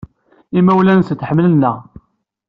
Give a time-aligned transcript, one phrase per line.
[0.59, 1.77] Imawlan-nsent ḥemmlen-aɣ.